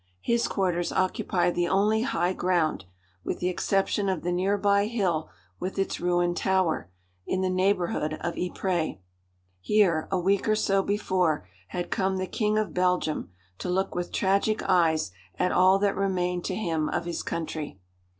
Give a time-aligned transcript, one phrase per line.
[0.23, 2.85] His quarters occupy the only high ground,
[3.23, 6.89] with the exception of the near by hill with its ruined tower,
[7.27, 8.95] in the neighbourhood of Ypres.
[9.59, 13.29] Here, a week or so before, had come the King of Belgium,
[13.59, 17.79] to look with tragic eyes at all that remained to him of his country.